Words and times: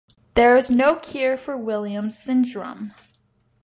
There 0.33 0.55
is 0.55 0.71
no 0.71 0.95
cure 0.95 1.37
for 1.37 1.55
Williams 1.55 2.17
syndrome. 2.17 2.95